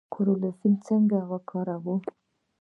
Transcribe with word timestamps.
کلوروفیل 0.13 0.73
څنګه 0.87 1.17
کار 1.49 1.67
کوي؟ 1.83 1.95